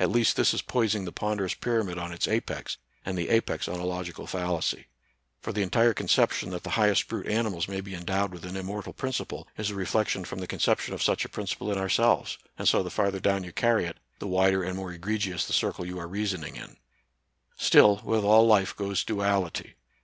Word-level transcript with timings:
At 0.00 0.10
least 0.10 0.34
this 0.34 0.52
is 0.52 0.62
poising 0.62 1.04
the 1.04 1.12
ponderous 1.12 1.54
pyramid 1.54 1.96
on 1.96 2.10
its 2.12 2.26
apex, 2.26 2.76
and 3.06 3.16
the 3.16 3.28
apex 3.28 3.68
on 3.68 3.78
a 3.78 3.84
logical 3.86 4.26
fallacy. 4.26 4.88
For 5.42 5.52
the 5.52 5.62
entire 5.62 5.94
conception 5.94 6.50
that 6.50 6.64
the 6.64 6.70
highest 6.70 7.06
brute 7.06 7.28
animals 7.28 7.68
may 7.68 7.80
be 7.80 7.94
endowed 7.94 8.32
with 8.32 8.44
an 8.44 8.56
immortal 8.56 8.92
prin 8.92 9.12
ciple 9.12 9.46
is 9.56 9.70
a 9.70 9.76
reflection 9.76 10.24
from 10.24 10.40
the 10.40 10.48
conception 10.48 10.92
of 10.92 11.00
such 11.04 11.22
NATURAL 11.24 11.46
SCIENCE 11.46 11.52
AND 11.52 11.60
RELIGION. 11.78 12.02
105 12.02 12.04
a 12.04 12.16
principle 12.16 12.48
in 12.56 12.58
ourselves; 12.58 12.58
and 12.58 12.66
so 12.66 12.82
the 12.82 12.90
farther 12.90 13.20
down 13.20 13.44
you 13.44 13.52
carry 13.52 13.84
it, 13.84 13.98
the 14.18 14.26
wider 14.26 14.64
and 14.64 14.74
more 14.74 14.90
egregious 14.92 15.46
the 15.46 15.52
circle 15.52 15.86
you 15.86 16.00
are 16.00 16.08
reasoning 16.08 16.56
in. 16.56 16.76
Still, 17.54 18.00
with 18.02 18.24
all 18.24 18.48
life 18.48 18.74
goes 18.74 19.04
duality. 19.04 19.76